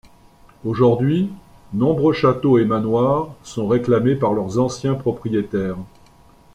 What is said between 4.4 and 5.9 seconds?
anciens propriétaires.